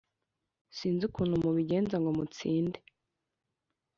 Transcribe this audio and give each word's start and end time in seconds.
Sinzi 0.77 1.03
ukuntu 1.09 1.35
mubigenza 1.43 1.95
ngo 1.99 2.09
mutsinde 2.17 2.79